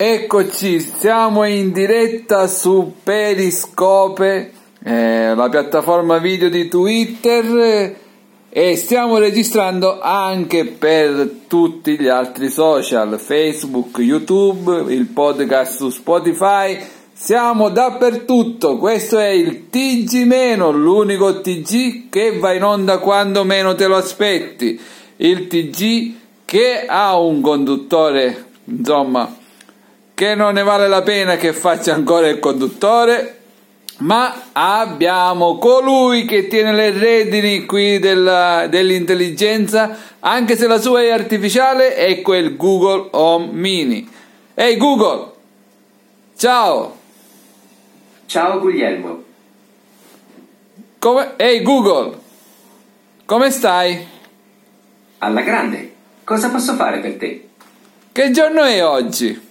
[0.00, 4.52] Eccoci, siamo in diretta su Periscope,
[4.84, 7.96] eh, la piattaforma video di Twitter
[8.48, 16.78] e stiamo registrando anche per tutti gli altri social, Facebook, YouTube, il podcast su Spotify.
[17.12, 23.88] Siamo dappertutto, questo è il TG-, l'unico TG che va in onda quando meno te
[23.88, 24.80] lo aspetti.
[25.16, 29.37] Il TG che ha un conduttore, insomma,
[30.18, 33.38] che non ne vale la pena che faccia ancora il conduttore,
[33.98, 41.10] ma abbiamo colui che tiene le redini qui della, dell'intelligenza, anche se la sua è
[41.10, 44.10] artificiale, è quel Google Home Mini.
[44.54, 45.30] Ehi Google!
[46.36, 46.96] Ciao!
[48.26, 49.22] Ciao Guglielmo.
[50.98, 51.34] Come...
[51.36, 52.18] Ehi Google!
[53.24, 54.04] Come stai?
[55.18, 55.92] Alla grande.
[56.24, 57.48] Cosa posso fare per te?
[58.10, 59.46] Che giorno è oggi?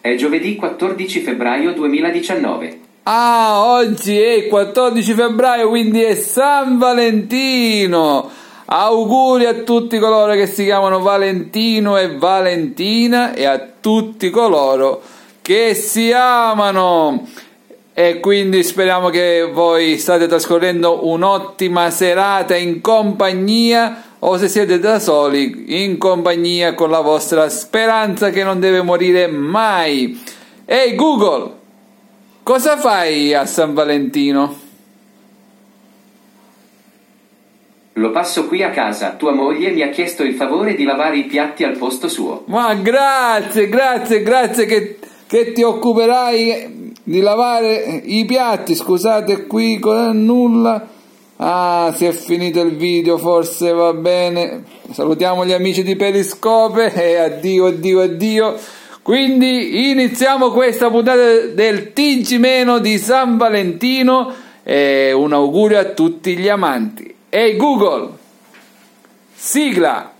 [0.00, 2.80] È giovedì 14 febbraio 2019.
[3.02, 8.30] Ah, oggi è il 14 febbraio, quindi è San Valentino.
[8.66, 15.00] Auguri a tutti coloro che si chiamano Valentino e Valentina e a tutti coloro
[15.42, 17.26] che si amano.
[17.94, 24.98] E quindi speriamo che voi state trascorrendo un'ottima serata in compagnia o se siete da
[24.98, 30.20] soli in compagnia con la vostra speranza che non deve morire mai.
[30.64, 31.52] Ehi Google,
[32.42, 34.66] cosa fai a San Valentino?
[37.92, 39.14] Lo passo qui a casa.
[39.16, 42.44] Tua moglie mi ha chiesto il favore di lavare i piatti al posto suo.
[42.46, 48.76] Ma grazie, grazie, grazie che, che ti occuperai di lavare i piatti.
[48.76, 50.96] Scusate qui con nulla
[51.40, 54.64] Ah, si è finito il video, forse va bene.
[54.90, 58.58] Salutiamo gli amici di Periscope e addio, addio, addio.
[59.02, 64.34] Quindi iniziamo questa puntata del TG- di San Valentino
[64.64, 67.14] e un augurio a tutti gli amanti.
[67.28, 68.10] Ehi hey Google,
[69.32, 70.17] sigla!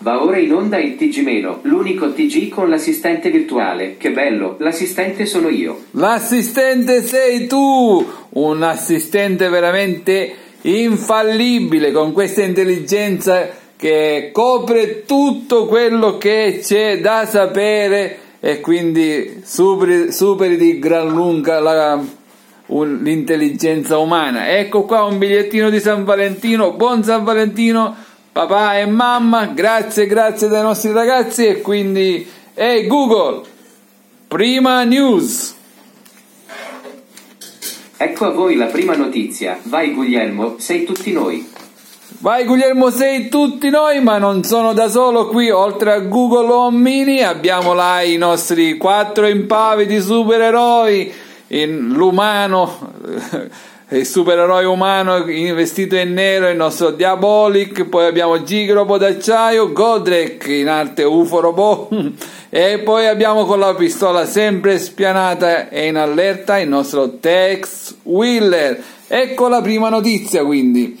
[0.00, 3.96] Va ora in onda il TG-, l'unico TG con l'assistente virtuale.
[3.96, 5.86] Che bello, l'assistente sono io.
[5.92, 8.06] L'assistente sei tu!
[8.30, 18.18] Un assistente veramente infallibile con questa intelligenza che copre tutto quello che c'è da sapere
[18.40, 22.00] e quindi superi, superi di gran lunga la,
[22.66, 24.56] un, l'intelligenza umana.
[24.56, 26.72] Ecco qua un bigliettino di San Valentino.
[26.74, 28.06] Buon San Valentino!
[28.38, 33.42] Papà e mamma, grazie, grazie dai nostri ragazzi e quindi, ehi hey Google,
[34.28, 35.56] prima news.
[37.96, 39.58] Ecco a voi la prima notizia.
[39.64, 41.50] Vai Guglielmo, sei tutti noi.
[42.20, 46.78] Vai Guglielmo, sei tutti noi, ma non sono da solo qui, oltre a Google Home
[46.78, 51.12] Mini abbiamo là i nostri quattro impavidi supereroi,
[51.48, 52.92] in l'umano
[53.90, 60.68] il supereroe umano vestito in nero, il nostro Diabolic, poi abbiamo Gigrobo d'acciaio, Godrek in
[60.68, 62.12] arte UFO robot
[62.50, 68.78] e poi abbiamo con la pistola sempre spianata e in allerta il nostro Tex Wheeler.
[69.06, 71.00] Ecco la prima notizia quindi.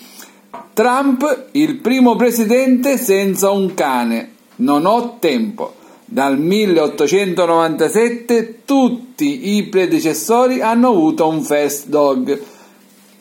[0.72, 4.32] Trump, il primo presidente senza un cane.
[4.56, 5.74] Non ho tempo.
[6.06, 12.56] Dal 1897 tutti i predecessori hanno avuto un first dog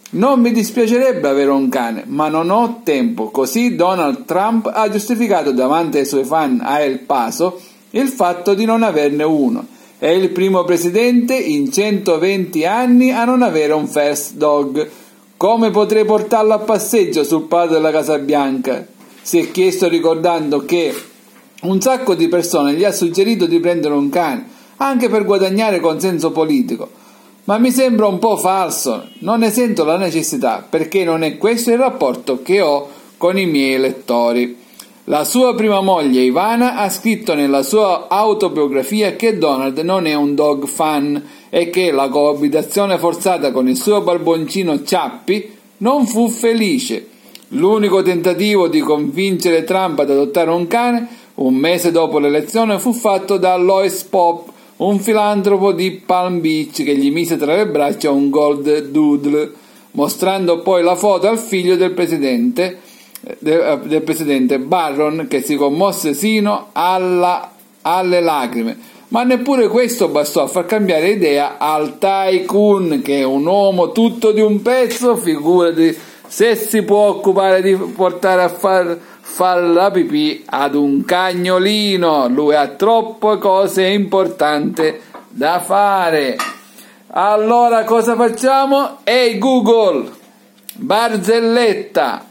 [0.10, 3.30] non mi dispiacerebbe avere un cane, ma non ho tempo.
[3.30, 7.60] Così Donald Trump ha giustificato davanti ai suoi fan a El Paso
[7.92, 9.66] il fatto di non averne uno.
[9.98, 14.90] È il primo presidente in 120 anni a non avere un first dog.
[15.36, 18.86] Come potrei portarlo a passeggio sul prato della Casa Bianca?
[19.22, 20.96] Si è chiesto ricordando che
[21.64, 24.46] un sacco di persone gli ha suggerito di prendere un cane,
[24.78, 26.97] anche per guadagnare consenso politico
[27.48, 31.72] ma mi sembra un po' falso, non ne sento la necessità perché non è questo
[31.72, 34.58] il rapporto che ho con i miei elettori.
[35.06, 40.36] La sua prima moglie Ivana ha scritto nella sua autobiografia che Donald non è un
[40.36, 47.08] dog fan e che la coabitazione forzata con il suo barboncino Ciappi non fu felice.
[47.52, 53.38] L'unico tentativo di convincere Trump ad adottare un cane, un mese dopo l'elezione, fu fatto
[53.38, 58.30] da Lois Pop, un filantropo di Palm Beach che gli mise tra le braccia un
[58.30, 59.52] gold doodle,
[59.92, 62.80] mostrando poi la foto al figlio del presidente,
[63.40, 68.96] del, del presidente Barron che si commosse sino alla, alle lacrime.
[69.10, 74.32] Ma neppure questo bastò a far cambiare idea al tycoon, che è un uomo tutto
[74.32, 75.96] di un pezzo, figurati
[76.28, 78.98] se si può occupare di portare a far
[79.30, 82.28] fa la pipì ad un cagnolino.
[82.28, 86.38] Lui ha troppe cose importanti da fare.
[87.10, 88.98] Allora cosa facciamo?
[89.04, 90.10] Ehi Google,
[90.74, 92.26] barzelletta.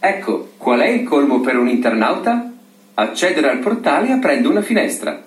[0.00, 2.52] Ecco, qual è il colmo per un internauta?
[2.94, 5.22] Accedere al portale aprendo una finestra.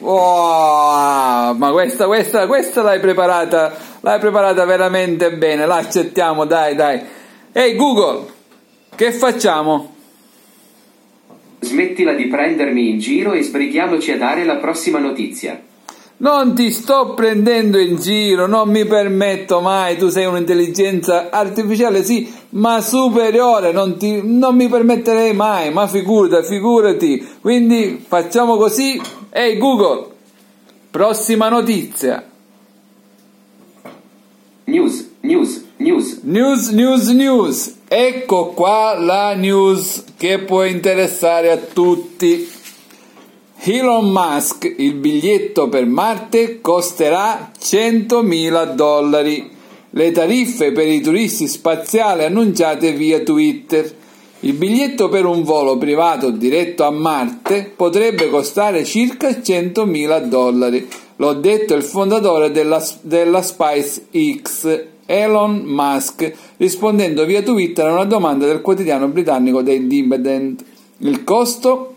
[0.00, 5.66] Oh, ma questa, questa, questa l'hai preparata, l'hai preparata veramente bene.
[5.66, 7.02] L'accettiamo, dai, dai.
[7.52, 8.26] Ehi Google,
[8.94, 9.92] che facciamo?
[11.60, 15.60] Smettila di prendermi in giro e sbrighiamoci a dare la prossima notizia.
[16.16, 22.32] Non ti sto prendendo in giro, non mi permetto mai, tu sei un'intelligenza artificiale, sì,
[22.50, 27.26] ma superiore, non, ti, non mi permetterei mai, ma figurati, figurati.
[27.40, 28.92] Quindi facciamo così,
[29.30, 30.06] ehi hey Google,
[30.90, 32.24] prossima notizia.
[34.66, 36.20] News, news, news.
[36.22, 37.74] News, news, news.
[37.86, 42.50] Ecco qua la news che può interessare a tutti.
[43.66, 49.50] Elon Musk, il biglietto per Marte costerà 100.000 dollari.
[49.90, 54.02] Le tariffe per i turisti spaziali annunciate via Twitter.
[54.40, 60.88] Il biglietto per un volo privato diretto a Marte potrebbe costare circa 100.000 dollari.
[61.16, 68.46] L'ho detto il fondatore della, della SpaceX, Elon Musk, rispondendo via Twitter a una domanda
[68.46, 70.64] del quotidiano britannico The Independent.
[70.98, 71.94] Il costo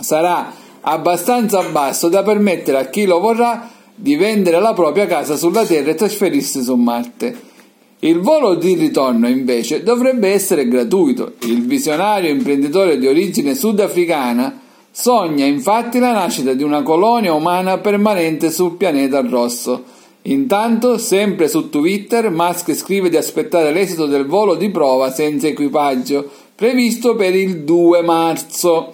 [0.00, 5.64] sarà abbastanza basso da permettere a chi lo vorrà di vendere la propria casa sulla
[5.64, 7.52] Terra e trasferirsi su Marte.
[8.00, 11.34] Il volo di ritorno invece dovrebbe essere gratuito.
[11.42, 14.60] Il visionario imprenditore di origine sudafricana
[14.90, 19.84] sogna infatti la nascita di una colonia umana permanente sul pianeta rosso.
[20.26, 26.26] Intanto, sempre su Twitter, Musk scrive di aspettare l'esito del volo di prova senza equipaggio
[26.54, 28.92] previsto per il 2 marzo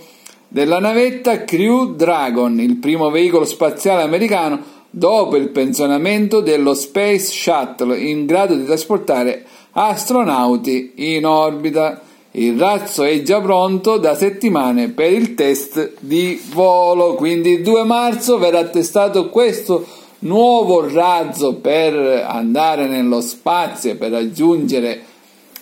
[0.48, 4.60] della navetta Crew Dragon, il primo veicolo spaziale americano
[4.90, 12.00] dopo il pensionamento dello Space Shuttle in grado di trasportare astronauti in orbita.
[12.32, 17.84] Il razzo è già pronto da settimane per il test di volo, quindi il 2
[17.84, 19.86] marzo verrà testato questo
[20.20, 21.94] nuovo razzo per
[22.26, 25.04] andare nello spazio per raggiungere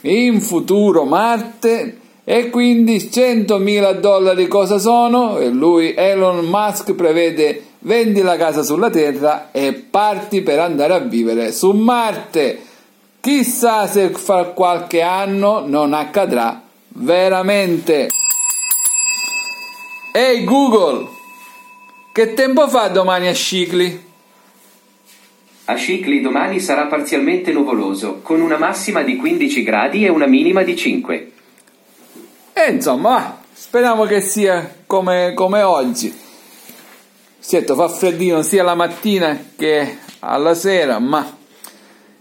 [0.02, 5.38] in futuro Marte e quindi 100.000 dollari cosa sono?
[5.38, 10.98] E lui, Elon Musk, prevede vendi la casa sulla Terra e parti per andare a
[10.98, 12.60] vivere su Marte.
[13.20, 18.08] Chissà se fra qualche anno non accadrà veramente.
[20.12, 21.08] Ehi hey Google,
[22.12, 24.07] che tempo fa domani a Scicli?
[25.70, 30.62] A Scicli domani sarà parzialmente nuvoloso, con una massima di 15 gradi e una minima
[30.62, 31.32] di 5.
[32.54, 36.10] E insomma, speriamo che sia come, come oggi.
[37.38, 41.36] Certo, fa freddino sia la mattina che alla sera, ma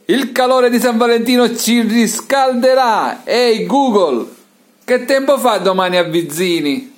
[0.07, 3.21] il calore di San Valentino ci riscalderà.
[3.23, 4.27] Ehi Google,
[4.83, 6.96] che tempo fa domani a Vizzini?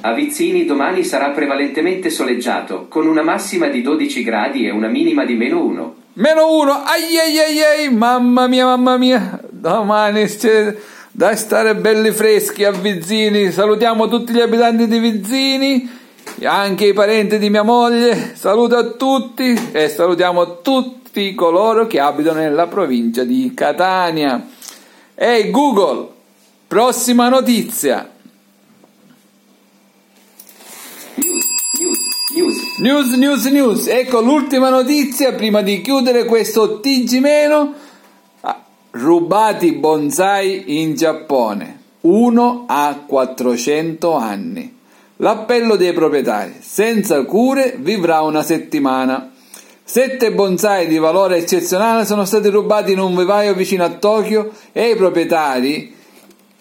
[0.00, 5.24] A Vizzini domani sarà prevalentemente soleggiato, con una massima di 12 gradi e una minima
[5.24, 5.94] di meno 1.
[6.14, 6.72] Meno 1?
[6.72, 10.76] Ai mamma mia, mamma mia, domani c'è
[11.10, 13.50] da stare belli freschi a Vizzini.
[13.50, 15.90] Salutiamo tutti gli abitanti di Vizzini,
[16.42, 18.34] anche i parenti di mia moglie.
[18.34, 24.46] Saluto a tutti e salutiamo tutti coloro che abitano nella provincia di Catania.
[25.14, 26.08] Ehi hey Google,
[26.66, 28.10] prossima notizia.
[32.78, 33.86] News, news, news.
[33.86, 37.72] Ecco l'ultima notizia prima di chiudere questo TG meno
[38.90, 41.80] Rubati bonsai in Giappone.
[42.02, 44.76] Uno a 400 anni.
[45.16, 46.56] L'appello dei proprietari.
[46.60, 49.32] Senza cure vivrà una settimana.
[49.82, 54.90] Sette bonsai di valore eccezionale sono stati rubati in un vivaio vicino a Tokyo e
[54.90, 55.94] i proprietari,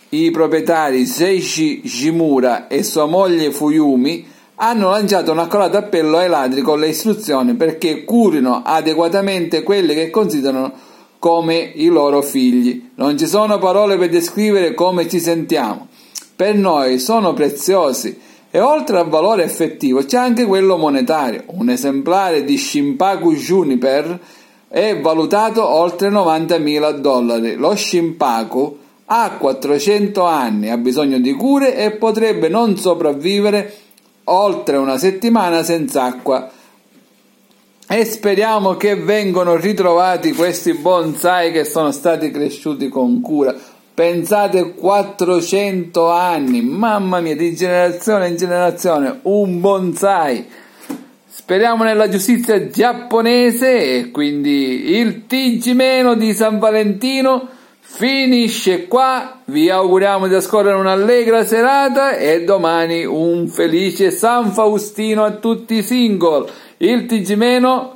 [0.10, 6.62] i proprietari Seishi Shimura e sua moglie Fuyumi, hanno lanciato un accurato appello ai ladri
[6.62, 10.72] con le istruzioni perché curino adeguatamente quelli che considerano
[11.20, 12.92] come i loro figli.
[12.96, 15.88] Non ci sono parole per descrivere come ci sentiamo.
[16.36, 18.18] Per noi sono preziosi
[18.52, 21.44] e oltre al valore effettivo c'è anche quello monetario.
[21.48, 24.20] Un esemplare di Shimpaku Juniper
[24.70, 27.56] è valutato oltre 90.000 dollari.
[27.56, 33.74] Lo Shimpaku ha 400 anni, ha bisogno di cure e potrebbe non sopravvivere
[34.26, 36.50] oltre una settimana senza acqua
[37.88, 43.56] e speriamo che vengano ritrovati questi bonsai che sono stati cresciuti con cura.
[43.94, 50.46] Pensate 400 anni, mamma mia, di generazione in generazione, un bonsai.
[51.28, 57.48] Speriamo nella giustizia giapponese e quindi il TG- di San Valentino
[57.86, 59.40] finisce qua.
[59.46, 65.84] Vi auguriamo di ascoltare un'allegra serata e domani un felice San Faustino a tutti i
[65.84, 66.50] single.
[66.78, 67.94] Il TG-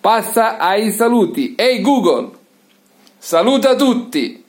[0.00, 1.54] passa ai saluti.
[1.56, 2.30] Ehi hey Google,
[3.18, 4.44] saluta tutti!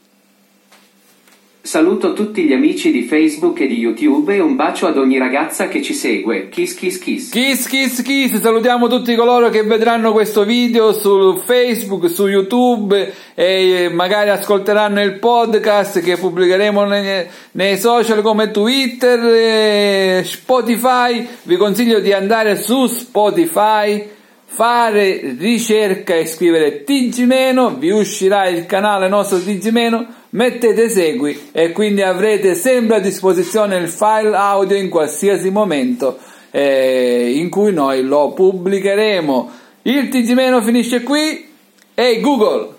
[1.69, 5.67] Saluto tutti gli amici di Facebook e di YouTube e un bacio ad ogni ragazza
[5.67, 6.49] che ci segue.
[6.49, 7.29] Kiss kiss kiss.
[7.29, 8.39] Kiss kiss kiss.
[8.39, 15.19] Salutiamo tutti coloro che vedranno questo video su Facebook, su YouTube e magari ascolteranno il
[15.19, 21.23] podcast che pubblicheremo nei, nei social come Twitter e Spotify.
[21.43, 29.07] Vi consiglio di andare su Spotify fare ricerca e scrivere TG- vi uscirà il canale
[29.07, 35.49] nostro TG- mettete segui e quindi avrete sempre a disposizione il file audio in qualsiasi
[35.49, 36.17] momento
[36.51, 39.51] eh, in cui noi lo pubblicheremo.
[39.83, 42.69] Il TG- finisce qui e hey Google,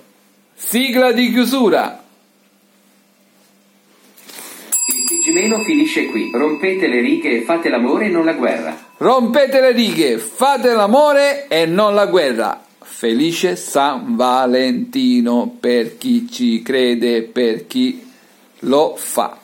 [0.55, 2.03] sigla di chiusura.
[5.25, 6.31] Gimeno finisce qui.
[6.33, 8.77] Rompete le righe e fate l'amore e non la guerra.
[8.97, 12.65] Rompete le righe, fate l'amore e non la guerra.
[13.01, 18.07] Felice San Valentino per chi ci crede, per chi
[18.59, 19.41] lo fa.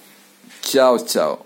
[0.61, 1.46] Ciao ciao.